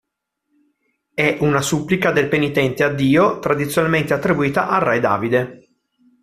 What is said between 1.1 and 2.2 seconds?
È una supplica